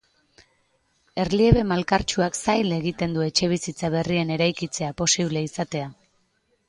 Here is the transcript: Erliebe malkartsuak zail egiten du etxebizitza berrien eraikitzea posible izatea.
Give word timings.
Erliebe 1.23 1.65
malkartsuak 1.71 2.39
zail 2.45 2.73
egiten 2.79 3.13
du 3.17 3.25
etxebizitza 3.27 3.93
berrien 3.97 4.33
eraikitzea 4.37 4.93
posible 5.03 5.45
izatea. 5.51 5.93